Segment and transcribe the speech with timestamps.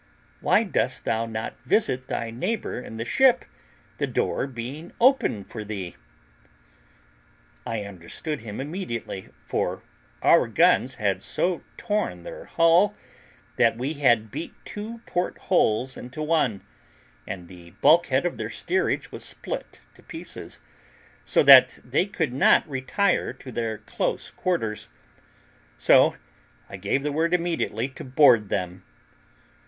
[0.39, 3.45] Why dost thou not visit thy neighbour in the ship,
[3.99, 5.95] the door being open for thee?"
[7.67, 9.83] I understood him immediately, for
[10.23, 12.95] our guns had so torn their hull,
[13.57, 16.61] that we had beat two port holes into one,
[17.27, 20.59] and the bulk head of their steerage was split to pieces,
[21.23, 24.89] so that they could not retire to their close quarters;
[25.77, 26.15] so
[26.71, 28.81] I gave the word immediately to board them.